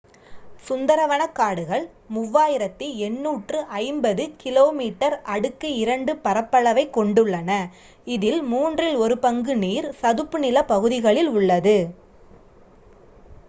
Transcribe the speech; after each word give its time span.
சுந்தரவனக்காடுகள் 0.67 1.83
3,850 2.13 4.25
km² 4.39 6.15
பரப்பளவைக் 6.25 6.93
கொண்டுள்ளன 6.97 7.59
இதில் 8.07 8.41
மூன்றில் 8.49 8.97
ஒரு 9.03 9.15
பங்கு 9.21 9.55
நீர் 9.59 9.91
/ 9.91 10.01
சதுப்பு 10.01 10.39
நிலப்பகுதிகளில் 10.43 11.29
உள்ளது 11.35 11.89